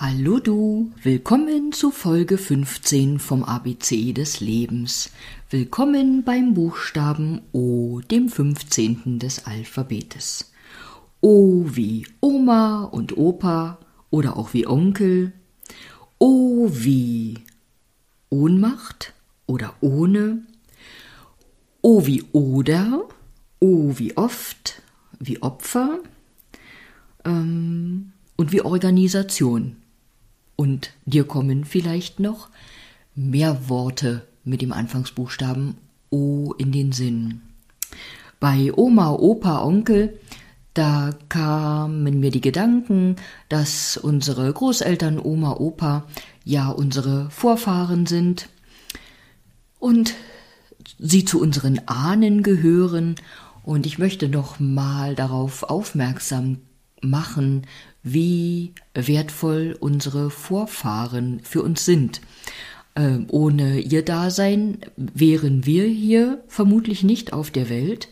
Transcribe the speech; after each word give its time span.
Hallo 0.00 0.38
du, 0.38 0.92
willkommen 1.02 1.72
zu 1.72 1.90
Folge 1.90 2.38
15 2.38 3.18
vom 3.18 3.42
ABC 3.42 4.12
des 4.12 4.38
Lebens. 4.38 5.10
Willkommen 5.50 6.22
beim 6.22 6.54
Buchstaben 6.54 7.40
O, 7.50 7.98
dem 8.08 8.28
15. 8.28 9.18
des 9.18 9.46
Alphabetes. 9.46 10.52
O 11.20 11.64
wie 11.66 12.06
Oma 12.20 12.84
und 12.84 13.16
Opa 13.16 13.80
oder 14.10 14.36
auch 14.36 14.54
wie 14.54 14.68
Onkel. 14.68 15.32
O 16.20 16.68
wie 16.70 17.40
Ohnmacht 18.30 19.14
oder 19.46 19.74
ohne. 19.80 20.46
O 21.82 22.06
wie 22.06 22.22
oder. 22.30 23.02
O 23.58 23.98
wie 23.98 24.16
oft, 24.16 24.80
wie 25.18 25.42
Opfer 25.42 25.98
ähm, 27.24 28.12
und 28.36 28.52
wie 28.52 28.60
Organisation. 28.60 29.74
Und 30.60 30.90
dir 31.06 31.22
kommen 31.22 31.64
vielleicht 31.64 32.18
noch 32.18 32.48
mehr 33.14 33.68
Worte 33.68 34.26
mit 34.42 34.60
dem 34.60 34.72
Anfangsbuchstaben 34.72 35.76
O 36.10 36.52
in 36.58 36.72
den 36.72 36.90
Sinn. 36.90 37.42
Bei 38.40 38.72
Oma, 38.74 39.12
Opa, 39.12 39.62
Onkel, 39.62 40.18
da 40.74 41.10
kamen 41.28 42.18
mir 42.18 42.32
die 42.32 42.40
Gedanken, 42.40 43.14
dass 43.48 43.96
unsere 43.96 44.52
Großeltern, 44.52 45.20
Oma, 45.20 45.52
Opa 45.52 46.06
ja 46.44 46.70
unsere 46.70 47.30
Vorfahren 47.30 48.06
sind 48.06 48.48
und 49.78 50.14
sie 50.98 51.24
zu 51.24 51.40
unseren 51.40 51.82
Ahnen 51.86 52.42
gehören. 52.42 53.14
Und 53.62 53.86
ich 53.86 54.00
möchte 54.00 54.28
noch 54.28 54.58
mal 54.58 55.14
darauf 55.14 55.62
aufmerksam 55.62 56.58
machen, 57.02 57.66
wie 58.02 58.72
wertvoll 58.94 59.76
unsere 59.78 60.30
Vorfahren 60.30 61.40
für 61.42 61.62
uns 61.62 61.84
sind. 61.84 62.20
Ähm, 62.96 63.26
ohne 63.28 63.80
ihr 63.80 64.04
Dasein 64.04 64.78
wären 64.96 65.66
wir 65.66 65.84
hier 65.84 66.42
vermutlich 66.48 67.04
nicht 67.04 67.32
auf 67.32 67.50
der 67.50 67.68
Welt 67.68 68.08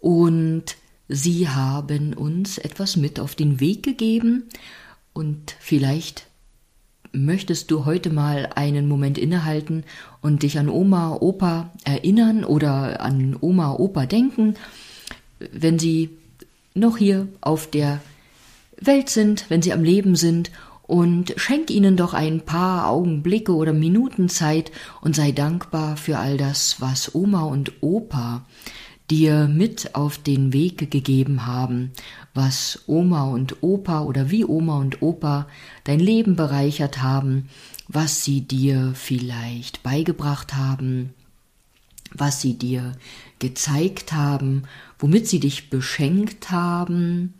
und 0.00 0.76
sie 1.08 1.48
haben 1.48 2.14
uns 2.14 2.58
etwas 2.58 2.96
mit 2.96 3.20
auf 3.20 3.34
den 3.34 3.60
Weg 3.60 3.82
gegeben 3.82 4.44
und 5.12 5.54
vielleicht 5.60 6.26
möchtest 7.12 7.70
du 7.70 7.84
heute 7.84 8.10
mal 8.10 8.50
einen 8.54 8.88
Moment 8.88 9.18
innehalten 9.18 9.84
und 10.20 10.42
dich 10.42 10.58
an 10.58 10.68
Oma, 10.68 11.16
Opa 11.20 11.70
erinnern 11.84 12.44
oder 12.44 13.00
an 13.00 13.36
Oma, 13.40 13.74
Opa 13.74 14.06
denken, 14.06 14.54
wenn 15.38 15.78
sie 15.78 16.10
noch 16.74 16.96
hier 16.96 17.28
auf 17.40 17.70
der 17.70 18.00
Welt 18.80 19.10
sind, 19.10 19.46
wenn 19.48 19.62
sie 19.62 19.72
am 19.72 19.84
Leben 19.84 20.16
sind, 20.16 20.50
und 20.86 21.32
schenk 21.36 21.70
ihnen 21.70 21.96
doch 21.96 22.12
ein 22.12 22.42
paar 22.42 22.88
Augenblicke 22.88 23.54
oder 23.54 23.72
Minuten 23.72 24.28
Zeit 24.28 24.70
und 25.00 25.16
sei 25.16 25.32
dankbar 25.32 25.96
für 25.96 26.18
all 26.18 26.36
das, 26.36 26.80
was 26.80 27.14
Oma 27.14 27.44
und 27.44 27.72
Opa 27.80 28.44
dir 29.10 29.48
mit 29.48 29.94
auf 29.94 30.18
den 30.18 30.52
Weg 30.52 30.90
gegeben 30.90 31.46
haben, 31.46 31.92
was 32.32 32.82
Oma 32.86 33.24
und 33.24 33.62
Opa 33.62 34.02
oder 34.02 34.30
wie 34.30 34.44
Oma 34.44 34.78
und 34.78 35.02
Opa 35.02 35.46
dein 35.84 36.00
Leben 36.00 36.36
bereichert 36.36 37.02
haben, 37.02 37.48
was 37.88 38.24
sie 38.24 38.42
dir 38.42 38.92
vielleicht 38.94 39.82
beigebracht 39.82 40.54
haben, 40.54 41.14
was 42.12 42.40
sie 42.40 42.54
dir 42.54 42.92
gezeigt 43.38 44.12
haben, 44.12 44.64
womit 44.98 45.28
sie 45.28 45.40
dich 45.40 45.68
beschenkt 45.68 46.50
haben, 46.50 47.34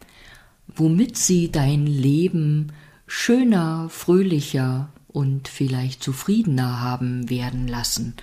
womit 0.67 1.17
sie 1.17 1.51
dein 1.51 1.87
Leben 1.87 2.73
schöner, 3.07 3.89
fröhlicher 3.91 4.89
und 5.09 5.49
vielleicht 5.49 6.03
zufriedener 6.03 6.81
haben 6.81 7.31
werden 7.31 7.69
lassen. 7.69 8.15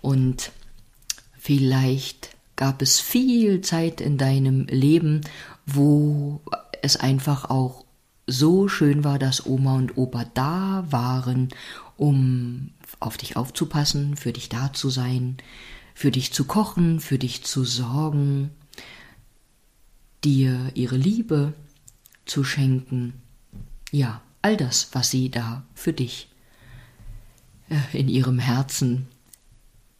Und 0.00 0.52
vielleicht 1.38 2.30
gab 2.56 2.82
es 2.82 3.00
viel 3.00 3.60
Zeit 3.60 4.00
in 4.00 4.16
deinem 4.16 4.66
Leben, 4.66 5.22
wo 5.66 6.40
es 6.82 6.96
einfach 6.96 7.50
auch 7.50 7.84
so 8.26 8.68
schön 8.68 9.04
war, 9.04 9.18
dass 9.18 9.46
Oma 9.46 9.76
und 9.76 9.98
Opa 9.98 10.24
da 10.32 10.84
waren, 10.88 11.48
um 11.96 12.70
auf 13.00 13.16
dich 13.16 13.36
aufzupassen, 13.36 14.16
für 14.16 14.32
dich 14.32 14.48
da 14.48 14.72
zu 14.72 14.88
sein, 14.88 15.36
für 15.94 16.10
dich 16.10 16.32
zu 16.32 16.44
kochen, 16.44 17.00
für 17.00 17.18
dich 17.18 17.44
zu 17.44 17.64
sorgen, 17.64 18.50
dir 20.24 20.70
ihre 20.74 20.96
Liebe 20.96 21.52
zu 22.26 22.44
schenken. 22.44 23.14
Ja, 23.90 24.22
all 24.42 24.56
das, 24.56 24.88
was 24.92 25.10
sie 25.10 25.30
da 25.30 25.64
für 25.74 25.92
dich 25.92 26.28
äh, 27.68 27.98
in 27.98 28.08
ihrem 28.08 28.38
Herzen 28.38 29.06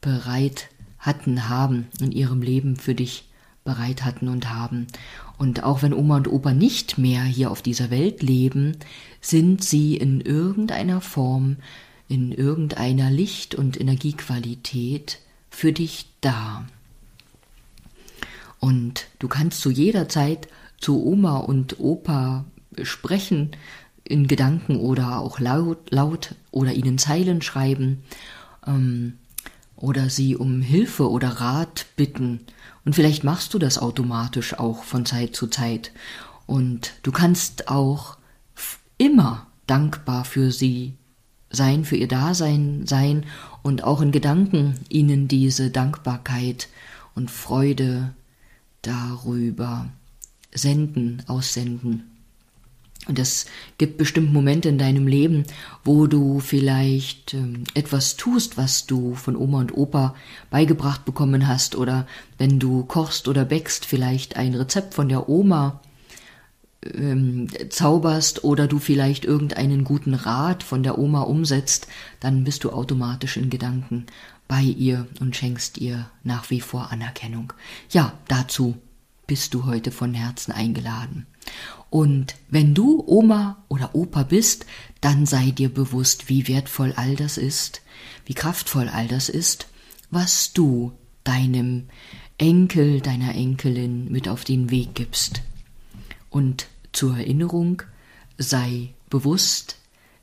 bereit 0.01 0.69
hatten, 0.99 1.49
haben, 1.49 1.89
in 2.01 2.13
ihrem 2.13 2.43
Leben 2.43 2.77
für 2.77 2.95
dich 2.95 3.29
bereit 3.65 4.05
hatten 4.05 4.29
und 4.29 4.51
haben. 4.51 4.87
Und 5.39 5.63
auch 5.63 5.83
wenn 5.83 5.95
Oma 5.95 6.19
und 6.19 6.29
Opa 6.29 6.53
nicht 6.53 6.99
mehr 6.99 7.25
hier 7.25 7.51
auf 7.51 7.63
dieser 7.63 7.91
Welt 7.91 8.23
leben, 8.23 8.77
sind 9.21 9.65
sie 9.65 9.97
in 9.97 10.21
irgendeiner 10.21 11.01
Form, 11.01 11.57
in 12.09 12.31
irgendeiner 12.33 13.11
Licht- 13.11 13.55
und 13.55 13.81
Energiequalität 13.81 15.19
für 15.51 15.73
dich 15.73 16.07
da. 16.21 16.67
Und 18.61 19.07
du 19.19 19.29
kannst 19.29 19.61
zu 19.61 19.71
jeder 19.71 20.09
Zeit 20.09 20.49
zu 20.85 21.03
Oma 21.03 21.39
und 21.39 21.81
Opa 21.81 22.45
sprechen, 22.83 23.53
in 24.07 24.27
Gedanken 24.27 24.77
oder 24.77 25.19
auch 25.19 25.41
laut, 25.41 25.91
laut 25.91 26.35
oder 26.51 26.75
ihnen 26.75 26.99
Zeilen 26.99 27.41
schreiben 27.41 28.03
ähm, 28.67 29.15
oder 29.77 30.11
sie 30.11 30.37
um 30.37 30.61
Hilfe 30.61 31.11
oder 31.11 31.41
Rat 31.41 31.87
bitten. 31.97 32.41
Und 32.85 32.95
vielleicht 32.95 33.25
machst 33.25 33.55
du 33.55 33.59
das 33.59 33.79
automatisch 33.79 34.59
auch 34.59 34.85
von 34.85 35.07
Zeit 35.07 35.35
zu 35.35 35.47
Zeit. 35.47 35.91
Und 36.45 36.93
du 37.03 37.13
kannst 37.13 37.69
auch 37.69 38.19
immer 38.99 39.47
dankbar 39.67 40.27
für 40.27 40.51
sie 40.51 40.93
sein, 41.49 41.87
für 41.87 41.97
ihr 41.97 42.09
Dasein 42.09 42.87
sein 42.87 43.25
und 43.63 43.85
auch 43.85 44.03
in 44.03 44.13
Gedanken 44.13 44.75
ihnen 44.91 45.29
diese 45.29 45.71
Dankbarkeit 45.71 46.69
und 47.15 47.31
Freude 47.31 48.13
darüber 48.83 49.89
senden, 50.55 51.23
aussenden. 51.27 52.05
Und 53.07 53.19
es 53.19 53.47
gibt 53.77 53.99
bestimmt 53.99 54.33
Momente 54.33 54.69
in 54.71 54.79
deinem 54.79 55.07
Leben, 55.07 55.45
wo 55.85 56.07
du 56.07 56.41
vielleicht 56.41 57.35
ähm, 57.35 57.65
etwas 57.75 58.17
tust, 58.17 58.57
was 58.57 58.87
du 58.87 59.15
von 59.15 59.37
Oma 59.37 59.61
und 59.61 59.77
Opa 59.77 60.15
beigebracht 60.51 61.05
bekommen 61.05 61.47
hast, 61.47 61.77
oder 61.77 62.07
wenn 62.39 62.59
du 62.59 62.85
kochst 62.85 63.29
oder 63.29 63.45
bäckst, 63.45 63.85
vielleicht 63.85 64.37
ein 64.37 64.55
Rezept 64.55 64.95
von 64.95 65.11
der 65.11 65.29
Oma 65.29 65.81
ähm, 66.95 67.49
zauberst 67.69 68.43
oder 68.43 68.67
du 68.67 68.79
vielleicht 68.79 69.27
irgendeinen 69.27 69.85
guten 69.85 70.15
Rat 70.15 70.63
von 70.63 70.83
der 70.83 70.99
Oma 70.99 71.23
umsetzt, 71.23 71.89
dann 72.21 72.45
bist 72.45 72.65
du 72.65 72.71
automatisch 72.71 73.37
in 73.37 73.51
Gedanken 73.51 74.07
bei 74.49 74.63
ihr 74.63 75.07
und 75.21 75.37
schenkst 75.37 75.79
ihr 75.79 76.09
nach 76.23 76.49
wie 76.51 76.61
vor 76.61 76.91
Anerkennung. 76.91 77.53
Ja, 77.91 78.15
dazu 78.29 78.77
bist 79.27 79.55
du 79.55 79.65
heute 79.65 79.91
von 79.91 80.15
Herzen 80.15 80.53
eingeladen. 80.53 81.27
Und 81.91 82.35
wenn 82.49 82.75
du 82.75 83.05
Oma 83.07 83.65
oder 83.69 83.95
Opa 83.95 84.25
bist, 84.25 84.67
dann 85.01 85.27
sei 85.27 85.51
dir 85.51 85.69
bewusst, 85.69 86.29
wie 86.29 86.49
wertvoll 86.49 86.93
all 86.97 87.17
das 87.17 87.39
ist, 87.39 87.83
wie 88.27 88.35
kraftvoll 88.35 88.89
all 88.89 89.07
das 89.07 89.29
ist, 89.29 89.69
was 90.11 90.53
du 90.53 90.93
deinem 91.23 91.89
Enkel, 92.39 93.01
deiner 93.01 93.35
Enkelin 93.35 94.11
mit 94.11 94.29
auf 94.29 94.45
den 94.45 94.71
Weg 94.71 94.95
gibst. 94.95 95.43
Und 96.31 96.67
zur 96.93 97.17
Erinnerung 97.17 97.83
sei 98.39 98.95
bewusst 99.09 99.77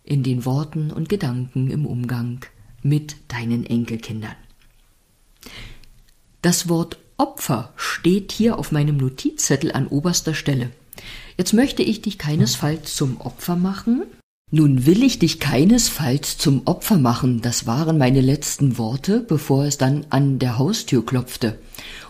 in 0.03 0.23
den 0.23 0.45
Worten 0.45 0.92
und 0.92 1.09
Gedanken 1.09 1.69
im 1.71 1.86
Umgang 1.86 2.45
mit 2.81 3.15
deinen 3.30 3.65
Enkelkindern. 3.65 4.36
Das 6.42 6.68
Wort 6.68 6.97
Opfer 7.21 7.71
steht 7.75 8.31
hier 8.31 8.57
auf 8.57 8.71
meinem 8.71 8.97
Notizzettel 8.97 9.71
an 9.73 9.85
oberster 9.85 10.33
Stelle. 10.33 10.71
Jetzt 11.38 11.53
möchte 11.53 11.83
ich 11.83 12.01
dich 12.01 12.18
keinesfalls 12.18 12.95
zum 12.95 13.21
Opfer 13.21 13.56
machen. 13.56 14.01
Nun 14.50 14.88
will 14.88 15.03
ich 15.03 15.19
dich 15.19 15.39
keinesfalls 15.39 16.39
zum 16.39 16.63
Opfer 16.65 16.97
machen, 16.97 17.41
das 17.41 17.68
waren 17.68 18.00
meine 18.00 18.21
letzten 18.21 18.79
Worte, 18.79 19.19
bevor 19.19 19.65
es 19.65 19.77
dann 19.77 20.07
an 20.09 20.39
der 20.39 20.57
Haustür 20.57 21.06
klopfte. 21.06 21.59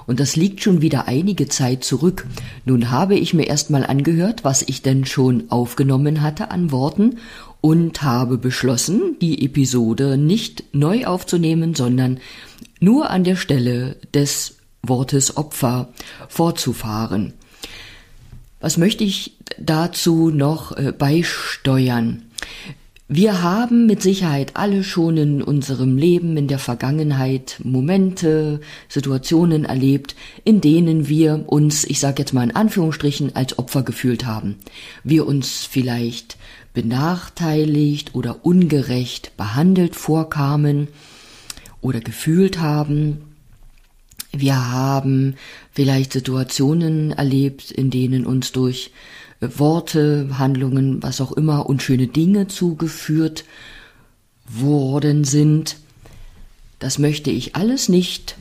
Und 0.07 0.21
das 0.21 0.37
liegt 0.37 0.63
schon 0.63 0.81
wieder 0.81 1.09
einige 1.09 1.49
Zeit 1.49 1.83
zurück. 1.83 2.25
Nun 2.63 2.89
habe 2.89 3.15
ich 3.15 3.33
mir 3.33 3.47
erstmal 3.47 3.85
angehört, 3.85 4.45
was 4.45 4.61
ich 4.61 4.81
denn 4.81 5.05
schon 5.05 5.51
aufgenommen 5.51 6.21
hatte 6.21 6.51
an 6.51 6.71
Worten 6.71 7.17
und 7.59 8.01
habe 8.01 8.37
beschlossen, 8.37 9.17
die 9.19 9.43
Episode 9.43 10.17
nicht 10.17 10.63
neu 10.71 11.05
aufzunehmen, 11.05 11.75
sondern 11.75 12.21
nur 12.79 13.09
an 13.09 13.25
der 13.25 13.35
Stelle 13.35 13.97
des 14.13 14.60
Wortes 14.83 15.37
Opfer 15.37 15.89
fortzufahren. 16.27 17.33
Was 18.59 18.77
möchte 18.77 19.03
ich 19.03 19.37
dazu 19.59 20.29
noch 20.29 20.77
äh, 20.77 20.91
beisteuern? 20.91 22.23
Wir 23.13 23.43
haben 23.43 23.87
mit 23.87 24.01
Sicherheit 24.01 24.51
alle 24.53 24.85
schon 24.85 25.17
in 25.17 25.41
unserem 25.43 25.97
Leben 25.97 26.37
in 26.37 26.47
der 26.47 26.59
Vergangenheit 26.59 27.57
Momente, 27.61 28.61
Situationen 28.87 29.65
erlebt, 29.65 30.15
in 30.45 30.61
denen 30.61 31.09
wir 31.09 31.43
uns, 31.47 31.83
ich 31.83 31.99
sage 31.99 32.21
jetzt 32.21 32.33
mal 32.33 32.43
in 32.43 32.55
Anführungsstrichen, 32.55 33.35
als 33.35 33.59
Opfer 33.59 33.83
gefühlt 33.83 34.25
haben. 34.25 34.59
Wir 35.03 35.27
uns 35.27 35.67
vielleicht 35.69 36.37
benachteiligt 36.73 38.15
oder 38.15 38.45
ungerecht 38.45 39.35
behandelt 39.35 39.97
vorkamen 39.97 40.87
oder 41.81 41.99
gefühlt 41.99 42.61
haben. 42.61 43.30
Wir 44.31 44.71
haben 44.71 45.35
vielleicht 45.71 46.13
Situationen 46.13 47.11
erlebt, 47.11 47.71
in 47.71 47.89
denen 47.89 48.25
uns 48.25 48.51
durch 48.51 48.91
Worte, 49.41 50.29
Handlungen, 50.37 51.01
was 51.01 51.19
auch 51.19 51.31
immer, 51.31 51.67
unschöne 51.67 52.07
Dinge 52.07 52.47
zugeführt 52.47 53.43
worden 54.47 55.23
sind. 55.23 55.77
Das 56.79 56.99
möchte 56.99 57.31
ich 57.31 57.55
alles 57.55 57.89
nicht 57.89 58.37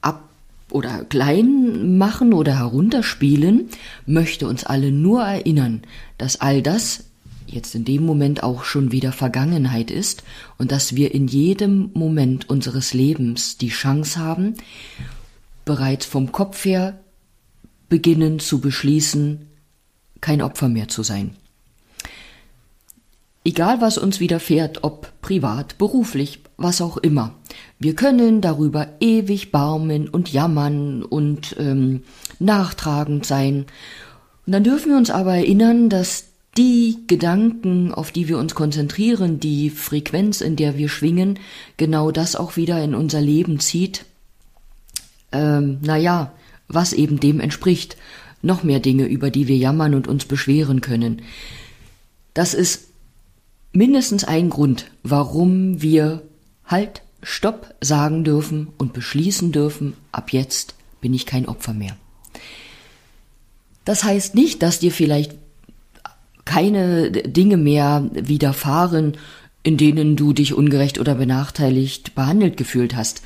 ab 0.00 0.28
oder 0.70 1.04
klein 1.04 1.98
machen 1.98 2.32
oder 2.32 2.58
herunterspielen, 2.58 3.68
möchte 4.06 4.48
uns 4.48 4.64
alle 4.64 4.90
nur 4.90 5.22
erinnern, 5.22 5.82
dass 6.16 6.40
all 6.40 6.62
das 6.62 7.04
jetzt 7.46 7.74
in 7.74 7.84
dem 7.84 8.04
Moment 8.04 8.42
auch 8.42 8.64
schon 8.64 8.92
wieder 8.92 9.12
Vergangenheit 9.12 9.90
ist 9.90 10.22
und 10.58 10.70
dass 10.70 10.96
wir 10.96 11.14
in 11.14 11.26
jedem 11.28 11.90
Moment 11.94 12.48
unseres 12.48 12.92
Lebens 12.92 13.56
die 13.56 13.70
Chance 13.70 14.18
haben, 14.18 14.54
bereits 15.68 16.06
vom 16.06 16.32
Kopf 16.32 16.64
her 16.64 16.98
beginnen 17.90 18.38
zu 18.38 18.60
beschließen, 18.60 19.46
kein 20.22 20.40
Opfer 20.40 20.68
mehr 20.68 20.88
zu 20.88 21.02
sein. 21.02 21.36
Egal 23.44 23.80
was 23.80 23.98
uns 23.98 24.18
widerfährt, 24.18 24.82
ob 24.82 25.12
privat, 25.20 25.78
beruflich, 25.78 26.40
was 26.56 26.80
auch 26.80 26.96
immer, 26.96 27.34
wir 27.78 27.94
können 27.94 28.40
darüber 28.40 28.88
ewig 29.00 29.52
barmen 29.52 30.08
und 30.08 30.32
jammern 30.32 31.02
und 31.02 31.54
ähm, 31.58 32.02
nachtragend 32.38 33.26
sein. 33.26 33.66
Und 34.46 34.52
dann 34.52 34.64
dürfen 34.64 34.90
wir 34.90 34.98
uns 34.98 35.10
aber 35.10 35.34
erinnern, 35.34 35.90
dass 35.90 36.28
die 36.56 37.04
Gedanken, 37.06 37.92
auf 37.92 38.10
die 38.10 38.26
wir 38.28 38.38
uns 38.38 38.54
konzentrieren, 38.54 39.38
die 39.38 39.70
Frequenz, 39.70 40.40
in 40.40 40.56
der 40.56 40.76
wir 40.76 40.88
schwingen, 40.88 41.38
genau 41.76 42.10
das 42.10 42.36
auch 42.36 42.56
wieder 42.56 42.82
in 42.82 42.94
unser 42.94 43.20
Leben 43.20 43.60
zieht. 43.60 44.06
Ähm, 45.32 45.78
naja, 45.82 46.32
was 46.68 46.92
eben 46.92 47.20
dem 47.20 47.40
entspricht 47.40 47.96
noch 48.42 48.62
mehr 48.62 48.80
Dinge, 48.80 49.06
über 49.06 49.30
die 49.30 49.48
wir 49.48 49.56
jammern 49.56 49.94
und 49.94 50.06
uns 50.06 50.24
beschweren 50.24 50.80
können. 50.80 51.22
Das 52.34 52.54
ist 52.54 52.88
mindestens 53.72 54.24
ein 54.24 54.48
Grund, 54.50 54.90
warum 55.02 55.82
wir 55.82 56.22
Halt, 56.68 57.00
Stopp 57.22 57.74
sagen 57.80 58.24
dürfen 58.24 58.68
und 58.76 58.92
beschließen 58.92 59.52
dürfen, 59.52 59.94
ab 60.12 60.32
jetzt 60.32 60.74
bin 61.00 61.14
ich 61.14 61.24
kein 61.24 61.48
Opfer 61.48 61.72
mehr. 61.72 61.96
Das 63.86 64.04
heißt 64.04 64.34
nicht, 64.34 64.62
dass 64.62 64.78
dir 64.78 64.92
vielleicht 64.92 65.34
keine 66.44 67.10
Dinge 67.10 67.56
mehr 67.56 68.08
widerfahren, 68.12 69.16
in 69.62 69.78
denen 69.78 70.14
du 70.14 70.34
dich 70.34 70.52
ungerecht 70.52 70.98
oder 70.98 71.14
benachteiligt 71.14 72.14
behandelt 72.14 72.58
gefühlt 72.58 72.94
hast. 72.94 73.22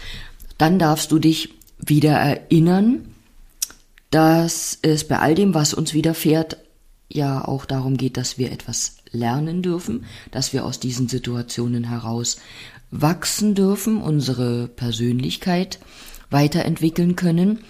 Dann 0.56 0.78
darfst 0.78 1.10
du 1.10 1.18
dich 1.18 1.50
wieder 1.84 2.12
erinnern, 2.12 3.06
dass 4.10 4.78
es 4.82 5.04
bei 5.04 5.18
all 5.18 5.34
dem, 5.34 5.54
was 5.54 5.74
uns 5.74 5.94
widerfährt, 5.94 6.58
ja 7.08 7.44
auch 7.44 7.64
darum 7.64 7.96
geht, 7.96 8.16
dass 8.16 8.38
wir 8.38 8.52
etwas 8.52 8.96
lernen 9.10 9.62
dürfen, 9.62 10.04
dass 10.30 10.52
wir 10.52 10.64
aus 10.64 10.80
diesen 10.80 11.08
Situationen 11.08 11.84
heraus 11.84 12.38
wachsen 12.90 13.54
dürfen, 13.54 14.00
unsere 14.00 14.68
Persönlichkeit 14.68 15.78
weiterentwickeln 16.30 17.16
können 17.16 17.60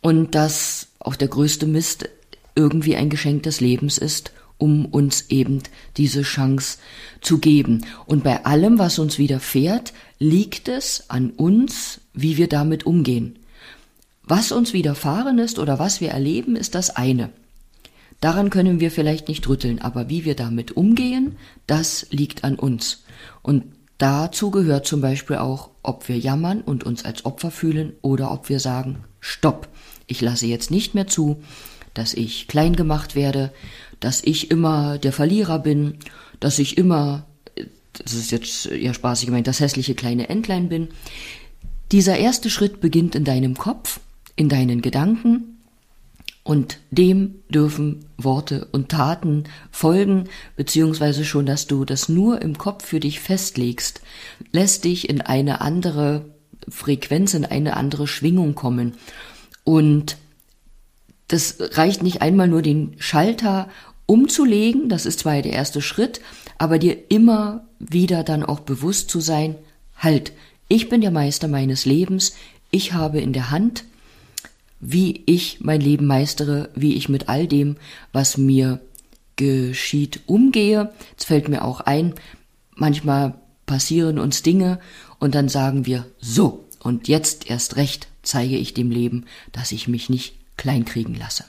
und 0.00 0.34
dass 0.34 0.88
auch 0.98 1.16
der 1.16 1.28
größte 1.28 1.66
Mist 1.66 2.08
irgendwie 2.54 2.96
ein 2.96 3.10
Geschenk 3.10 3.44
des 3.44 3.60
Lebens 3.60 3.98
ist, 3.98 4.32
um 4.58 4.84
uns 4.86 5.26
eben 5.30 5.62
diese 5.96 6.22
Chance 6.22 6.78
zu 7.20 7.38
geben. 7.38 7.86
Und 8.06 8.22
bei 8.22 8.44
allem, 8.44 8.78
was 8.78 8.98
uns 8.98 9.18
widerfährt, 9.18 9.92
liegt 10.18 10.68
es 10.68 11.08
an 11.08 11.30
uns, 11.30 12.00
wie 12.12 12.36
wir 12.36 12.48
damit 12.48 12.84
umgehen. 12.84 13.39
Was 14.30 14.52
uns 14.52 14.72
widerfahren 14.72 15.40
ist 15.40 15.58
oder 15.58 15.80
was 15.80 16.00
wir 16.00 16.10
erleben, 16.10 16.54
ist 16.54 16.76
das 16.76 16.90
eine. 16.94 17.30
Daran 18.20 18.48
können 18.48 18.78
wir 18.78 18.92
vielleicht 18.92 19.26
nicht 19.26 19.48
rütteln, 19.48 19.80
aber 19.80 20.08
wie 20.08 20.24
wir 20.24 20.36
damit 20.36 20.76
umgehen, 20.76 21.34
das 21.66 22.06
liegt 22.10 22.44
an 22.44 22.54
uns. 22.54 23.02
Und 23.42 23.64
dazu 23.98 24.52
gehört 24.52 24.86
zum 24.86 25.00
Beispiel 25.00 25.38
auch, 25.38 25.70
ob 25.82 26.08
wir 26.08 26.16
jammern 26.16 26.60
und 26.60 26.84
uns 26.84 27.04
als 27.04 27.24
Opfer 27.24 27.50
fühlen 27.50 27.94
oder 28.02 28.30
ob 28.30 28.48
wir 28.48 28.60
sagen, 28.60 29.02
stopp, 29.18 29.66
ich 30.06 30.20
lasse 30.20 30.46
jetzt 30.46 30.70
nicht 30.70 30.94
mehr 30.94 31.08
zu, 31.08 31.42
dass 31.92 32.14
ich 32.14 32.46
klein 32.46 32.76
gemacht 32.76 33.16
werde, 33.16 33.52
dass 33.98 34.22
ich 34.22 34.52
immer 34.52 34.98
der 34.98 35.12
Verlierer 35.12 35.58
bin, 35.58 35.96
dass 36.38 36.60
ich 36.60 36.78
immer, 36.78 37.26
das 37.94 38.14
ist 38.14 38.30
jetzt 38.30 38.66
eher 38.66 38.94
spaßig 38.94 39.26
gemeint, 39.26 39.48
das 39.48 39.58
hässliche 39.58 39.96
kleine 39.96 40.28
Entlein 40.28 40.68
bin. 40.68 40.86
Dieser 41.90 42.16
erste 42.16 42.48
Schritt 42.48 42.80
beginnt 42.80 43.16
in 43.16 43.24
deinem 43.24 43.58
Kopf 43.58 43.98
in 44.36 44.48
deinen 44.48 44.82
Gedanken 44.82 45.58
und 46.42 46.78
dem 46.90 47.36
dürfen 47.48 48.06
Worte 48.16 48.68
und 48.72 48.88
Taten 48.88 49.44
folgen, 49.70 50.24
beziehungsweise 50.56 51.24
schon, 51.24 51.46
dass 51.46 51.66
du 51.66 51.84
das 51.84 52.08
nur 52.08 52.42
im 52.42 52.58
Kopf 52.58 52.84
für 52.84 53.00
dich 53.00 53.20
festlegst, 53.20 54.00
lässt 54.52 54.84
dich 54.84 55.08
in 55.08 55.20
eine 55.20 55.60
andere 55.60 56.24
Frequenz, 56.68 57.34
in 57.34 57.44
eine 57.44 57.76
andere 57.76 58.06
Schwingung 58.06 58.54
kommen. 58.54 58.94
Und 59.64 60.16
das 61.28 61.56
reicht 61.60 62.02
nicht 62.02 62.22
einmal 62.22 62.48
nur 62.48 62.62
den 62.62 62.96
Schalter 62.98 63.68
umzulegen, 64.06 64.88
das 64.88 65.06
ist 65.06 65.20
zwar 65.20 65.40
der 65.42 65.52
erste 65.52 65.80
Schritt, 65.80 66.20
aber 66.58 66.78
dir 66.78 66.96
immer 67.10 67.64
wieder 67.78 68.24
dann 68.24 68.42
auch 68.42 68.60
bewusst 68.60 69.08
zu 69.08 69.20
sein, 69.20 69.54
halt, 69.96 70.32
ich 70.68 70.88
bin 70.88 71.00
der 71.00 71.12
Meister 71.12 71.46
meines 71.46 71.84
Lebens, 71.84 72.34
ich 72.72 72.92
habe 72.92 73.20
in 73.20 73.32
der 73.32 73.50
Hand, 73.50 73.84
wie 74.80 75.22
ich 75.26 75.58
mein 75.60 75.80
Leben 75.80 76.06
meistere, 76.06 76.70
wie 76.74 76.94
ich 76.94 77.08
mit 77.08 77.28
all 77.28 77.46
dem, 77.46 77.76
was 78.12 78.36
mir 78.36 78.80
geschieht, 79.36 80.20
umgehe. 80.26 80.92
Es 81.16 81.24
fällt 81.24 81.48
mir 81.48 81.64
auch 81.64 81.80
ein, 81.80 82.14
manchmal 82.74 83.34
passieren 83.66 84.18
uns 84.18 84.42
Dinge 84.42 84.80
und 85.18 85.34
dann 85.34 85.48
sagen 85.48 85.86
wir, 85.86 86.06
so, 86.18 86.64
und 86.82 87.08
jetzt 87.08 87.48
erst 87.48 87.76
recht 87.76 88.08
zeige 88.22 88.56
ich 88.56 88.74
dem 88.74 88.90
Leben, 88.90 89.26
dass 89.52 89.72
ich 89.72 89.86
mich 89.86 90.08
nicht 90.10 90.34
kleinkriegen 90.56 91.14
lasse. 91.14 91.44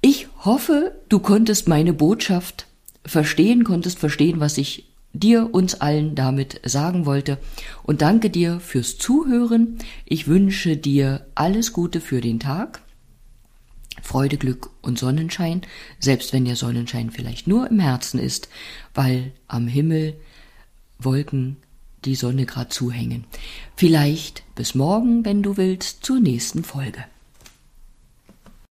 Ich 0.00 0.28
hoffe, 0.44 0.94
du 1.08 1.18
konntest 1.18 1.68
meine 1.68 1.92
Botschaft 1.92 2.66
verstehen, 3.04 3.64
konntest 3.64 3.98
verstehen, 3.98 4.40
was 4.40 4.56
ich 4.56 4.89
dir 5.12 5.52
uns 5.52 5.80
allen 5.80 6.14
damit 6.14 6.60
sagen 6.64 7.06
wollte. 7.06 7.38
Und 7.82 8.02
danke 8.02 8.30
dir 8.30 8.60
fürs 8.60 8.98
Zuhören. 8.98 9.78
Ich 10.04 10.28
wünsche 10.28 10.76
dir 10.76 11.26
alles 11.34 11.72
Gute 11.72 12.00
für 12.00 12.20
den 12.20 12.40
Tag. 12.40 12.82
Freude, 14.02 14.38
Glück 14.38 14.70
und 14.82 14.98
Sonnenschein, 14.98 15.62
selbst 15.98 16.32
wenn 16.32 16.44
der 16.44 16.56
Sonnenschein 16.56 17.10
vielleicht 17.10 17.46
nur 17.46 17.68
im 17.70 17.80
Herzen 17.80 18.18
ist, 18.18 18.48
weil 18.94 19.32
am 19.46 19.68
Himmel 19.68 20.14
Wolken 20.98 21.56
die 22.04 22.14
Sonne 22.14 22.46
grad 22.46 22.72
zuhängen. 22.72 23.24
Vielleicht 23.76 24.42
bis 24.54 24.74
morgen, 24.74 25.24
wenn 25.24 25.42
du 25.42 25.56
willst, 25.56 26.04
zur 26.04 26.18
nächsten 26.20 26.64
Folge. 26.64 27.04